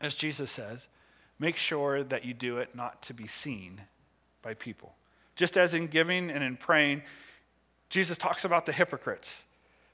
[0.00, 0.88] as Jesus says,
[1.38, 3.82] make sure that you do it not to be seen
[4.42, 4.94] by people.
[5.34, 7.02] Just as in giving and in praying,
[7.90, 9.44] Jesus talks about the hypocrites.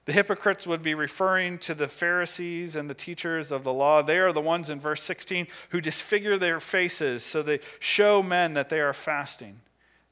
[0.05, 4.03] The hypocrites would be referring to the Pharisees and the teachers of the law.
[4.03, 8.55] They are the ones in verse 16 who disfigure their faces so they show men
[8.55, 9.61] that they are fasting.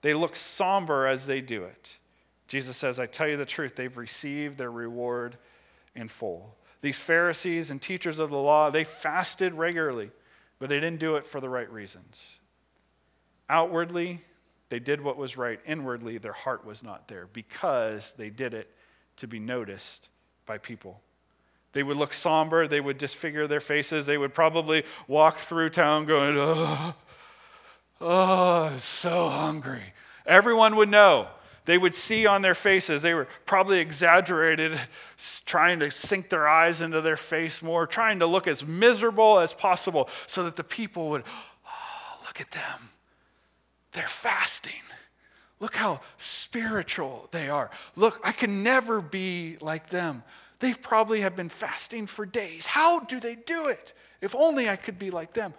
[0.03, 1.99] They look somber as they do it.
[2.47, 5.37] Jesus says, I tell you the truth, they've received their reward
[5.95, 6.57] in full.
[6.83, 10.11] These Pharisees and teachers of the law, they fasted regularly,
[10.59, 12.39] but they didn't do it for the right reasons.
[13.49, 14.23] Outwardly,
[14.69, 15.61] they did what was right.
[15.67, 18.71] Inwardly, their heart was not there because they did it
[19.21, 20.09] to be noticed
[20.47, 21.01] by people.
[21.73, 26.05] They would look somber, they would disfigure their faces, they would probably walk through town
[26.07, 26.95] going, Oh,
[28.01, 29.93] oh so hungry.
[30.27, 31.29] Everyone would know.
[31.67, 34.73] They would see on their faces, they were probably exaggerated,
[35.45, 39.53] trying to sink their eyes into their face more, trying to look as miserable as
[39.53, 41.23] possible so that the people would,
[41.67, 42.91] oh, look at them.
[43.93, 44.73] They're fasting.
[45.61, 47.71] Look how spiritual they are.
[47.95, 50.23] Look, I can never be like them.
[50.59, 52.67] They probably have been fasting for days.
[52.67, 53.93] How do they do it?
[54.21, 55.55] If only I could be like them.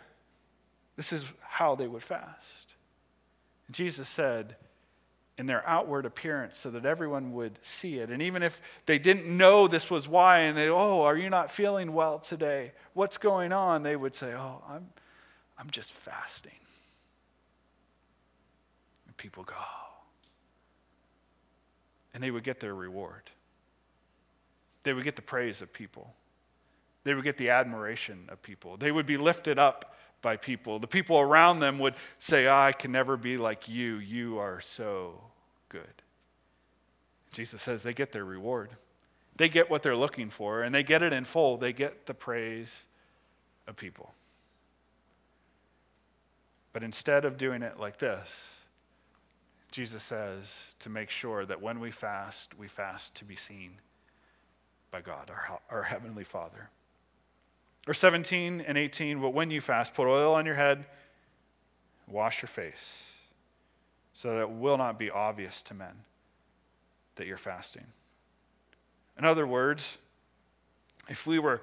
[0.96, 2.74] This is how they would fast.
[3.72, 4.56] Jesus said,
[5.38, 8.10] in their outward appearance so that everyone would see it.
[8.10, 11.50] And even if they didn't know this was why, and they, oh, are you not
[11.50, 12.74] feeling well today?
[12.94, 13.82] What's going on?
[13.82, 14.90] They would say, oh, I'm,
[15.58, 16.52] I'm just fasting.
[19.08, 19.81] And people go, oh.
[22.14, 23.30] And they would get their reward.
[24.84, 26.14] They would get the praise of people.
[27.04, 28.78] They would get the admiration of people.
[28.78, 30.80] They would be lifted up by people.
[30.80, 33.96] The people around them would say, ah, I can never be like you.
[33.96, 35.20] You are so
[35.70, 35.82] good.
[37.32, 38.72] Jesus says they get their reward.
[39.38, 41.58] They get what they're looking for, and they get it in full.
[41.58, 42.86] They get the praise
[43.68, 44.14] of people.
[46.74, 48.61] But instead of doing it like this,
[49.72, 53.80] Jesus says to make sure that when we fast, we fast to be seen
[54.92, 56.70] by God, our, our Heavenly Father.
[57.88, 60.86] Or 17 and 18, but when you fast, put oil on your head,
[62.06, 63.14] wash your face,
[64.14, 66.04] so that it will not be obvious to men
[67.16, 67.86] that you're fasting.
[69.18, 69.98] In other words,
[71.08, 71.62] if we were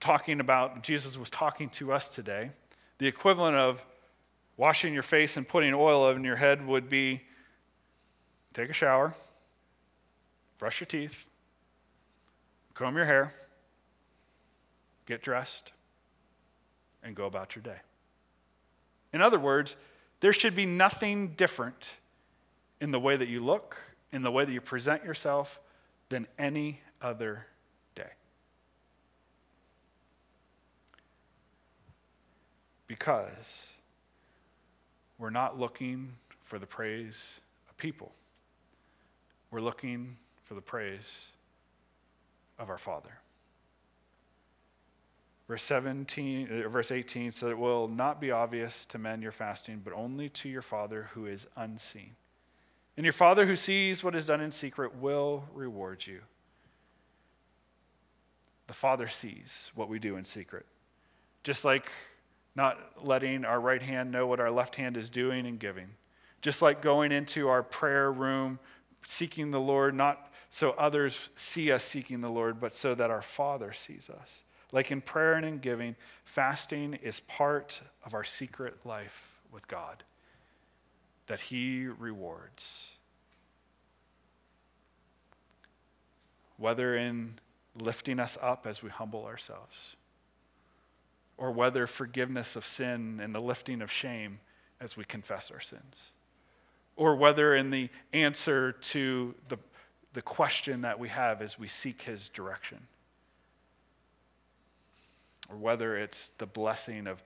[0.00, 2.50] talking about, Jesus was talking to us today,
[2.98, 3.84] the equivalent of
[4.56, 7.22] washing your face and putting oil on your head would be
[8.52, 9.14] take a shower,
[10.58, 11.26] brush your teeth,
[12.74, 13.32] comb your hair,
[15.06, 15.72] get dressed,
[17.02, 17.78] and go about your day.
[19.12, 19.76] In other words,
[20.20, 21.96] there should be nothing different
[22.80, 23.76] in the way that you look,
[24.12, 25.60] in the way that you present yourself,
[26.08, 27.46] than any other
[27.94, 28.10] day.
[32.86, 33.71] Because
[35.22, 36.12] we're not looking
[36.42, 38.10] for the praise of people,
[39.52, 41.28] we're looking for the praise
[42.58, 43.20] of our Father.
[45.46, 49.80] Verse 17, uh, verse 18, so it will not be obvious to men your fasting,
[49.84, 52.16] but only to your Father who is unseen.
[52.96, 56.22] And your Father who sees what is done in secret will reward you.
[58.66, 60.66] The Father sees what we do in secret.
[61.44, 61.92] Just like
[62.54, 65.90] not letting our right hand know what our left hand is doing and giving.
[66.40, 68.58] Just like going into our prayer room,
[69.04, 73.22] seeking the Lord, not so others see us seeking the Lord, but so that our
[73.22, 74.44] Father sees us.
[74.70, 80.02] Like in prayer and in giving, fasting is part of our secret life with God
[81.26, 82.92] that He rewards.
[86.58, 87.38] Whether in
[87.74, 89.96] lifting us up as we humble ourselves,
[91.42, 94.38] or whether forgiveness of sin and the lifting of shame
[94.80, 96.12] as we confess our sins,
[96.94, 99.58] or whether in the answer to the,
[100.12, 102.86] the question that we have as we seek His direction
[105.50, 107.22] or whether it's the blessing of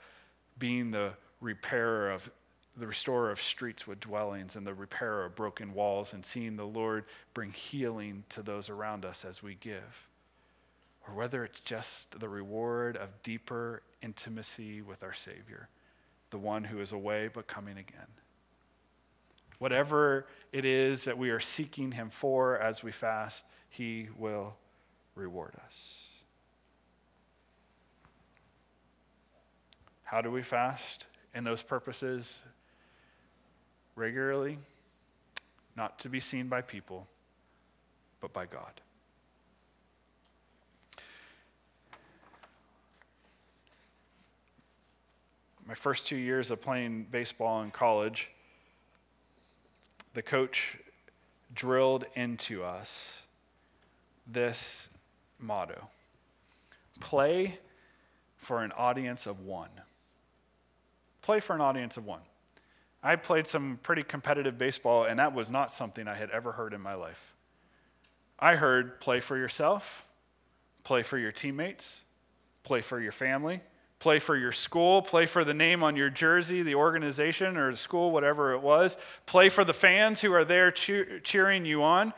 [0.59, 2.31] being the repairer of
[2.75, 6.67] the restorer of streets with dwellings and the repairer of broken walls and seeing the
[6.67, 7.05] Lord
[7.35, 10.07] bring healing to those around us as we give.
[11.07, 15.69] Or whether it's just the reward of deeper intimacy with our Savior,
[16.31, 18.09] the one who is away but coming again.
[19.59, 24.57] Whatever it is that we are seeking Him for as we fast, He will
[25.15, 26.09] reward us.
[30.03, 32.39] How do we fast in those purposes?
[33.95, 34.59] Regularly,
[35.75, 37.09] not to be seen by people,
[38.21, 38.81] but by God.
[45.67, 48.31] My first two years of playing baseball in college,
[50.15, 50.77] the coach
[51.53, 53.25] drilled into us
[54.27, 54.91] this
[55.39, 55.89] motto
[57.01, 57.59] play
[58.37, 59.71] for an audience of one.
[61.21, 62.21] Play for an audience of one.
[63.03, 66.75] I played some pretty competitive baseball, and that was not something I had ever heard
[66.75, 67.35] in my life.
[68.39, 70.05] I heard play for yourself,
[70.85, 72.05] play for your teammates,
[72.63, 73.63] play for your family,
[73.99, 77.77] play for your school, play for the name on your jersey, the organization or the
[77.77, 82.13] school, whatever it was, play for the fans who are there cheer- cheering you on,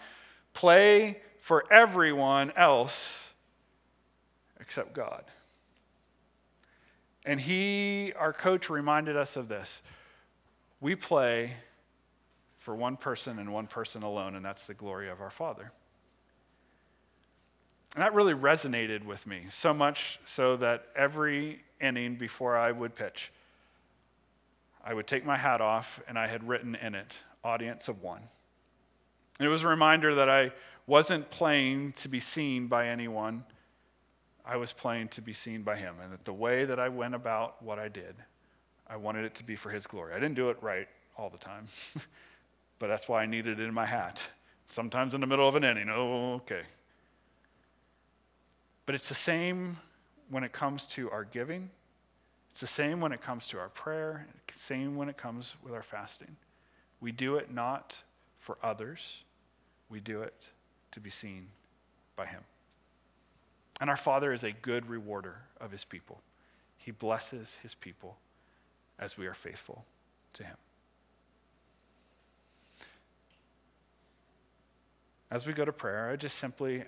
[0.54, 3.32] play for everyone else
[4.60, 5.24] except God.
[7.24, 9.82] And he, our coach, reminded us of this.
[10.80, 11.52] We play
[12.58, 15.72] for one person and one person alone, and that's the glory of our Father.
[17.98, 22.94] And that really resonated with me, so much so that every inning before I would
[22.94, 23.32] pitch,
[24.84, 28.22] I would take my hat off and I had written in it, audience of one.
[29.40, 30.52] And it was a reminder that I
[30.86, 33.42] wasn't playing to be seen by anyone
[34.46, 37.16] I was playing to be seen by him, and that the way that I went
[37.16, 38.14] about what I did,
[38.86, 40.14] I wanted it to be for his glory.
[40.14, 40.86] I didn't do it right
[41.16, 41.66] all the time,
[42.78, 44.24] but that's why I needed it in my hat.
[44.68, 46.62] Sometimes in the middle of an inning, oh, okay.
[48.88, 49.76] But it's the same
[50.30, 51.68] when it comes to our giving.
[52.50, 54.26] It's the same when it comes to our prayer,
[54.56, 56.36] same when it comes with our fasting.
[56.98, 58.02] We do it not
[58.38, 59.24] for others,
[59.90, 60.48] we do it
[60.92, 61.48] to be seen
[62.16, 62.44] by Him.
[63.78, 66.22] And our Father is a good rewarder of his people.
[66.78, 68.16] He blesses his people
[68.98, 69.84] as we are faithful
[70.32, 70.56] to him.
[75.30, 76.84] As we go to prayer, I just simply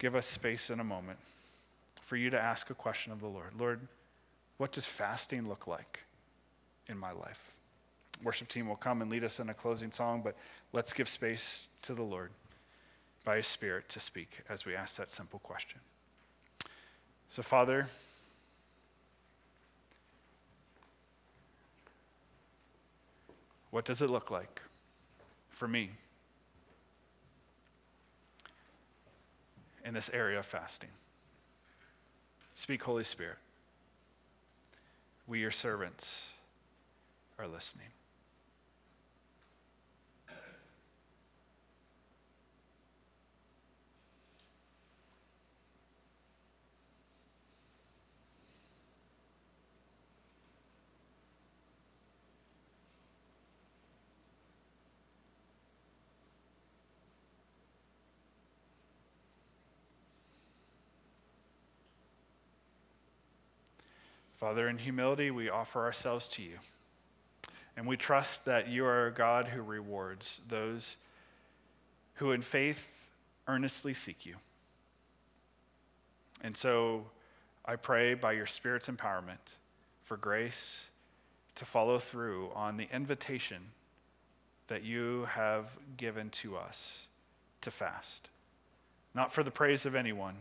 [0.00, 1.18] give us space in a moment
[2.02, 3.80] for you to ask a question of the Lord Lord,
[4.56, 6.00] what does fasting look like
[6.88, 7.52] in my life?
[8.24, 10.36] Worship team will come and lead us in a closing song, but
[10.72, 12.30] let's give space to the Lord
[13.24, 15.80] by his Spirit to speak as we ask that simple question.
[17.28, 17.86] So, Father,
[23.70, 24.60] what does it look like
[25.48, 25.90] for me
[29.90, 30.88] in this area of fasting?
[32.54, 33.38] Speak, Holy Spirit.
[35.26, 36.30] We, your servants,
[37.40, 37.88] are listening.
[64.40, 66.58] Father, in humility, we offer ourselves to you.
[67.76, 70.96] And we trust that you are a God who rewards those
[72.14, 73.10] who in faith
[73.46, 74.36] earnestly seek you.
[76.42, 77.04] And so
[77.66, 79.56] I pray by your Spirit's empowerment
[80.04, 80.88] for grace
[81.56, 83.58] to follow through on the invitation
[84.68, 87.08] that you have given to us
[87.60, 88.30] to fast.
[89.14, 90.36] Not for the praise of anyone,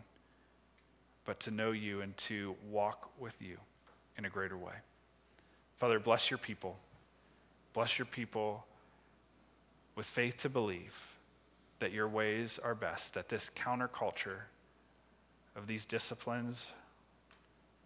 [1.26, 3.58] but to know you and to walk with you
[4.20, 4.74] in a greater way.
[5.78, 6.78] Father, bless your people.
[7.74, 8.65] Bless your people
[9.95, 11.15] with faith to believe
[11.80, 14.41] that your ways are best, that this counterculture
[15.55, 16.74] of these disciplines,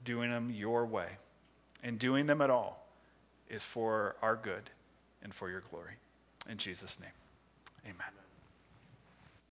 [0.03, 1.17] doing them your way,
[1.83, 2.87] and doing them at all,
[3.47, 4.71] is for our good
[5.21, 5.97] and for your glory.
[6.49, 7.11] In Jesus' name,
[7.85, 8.22] amen.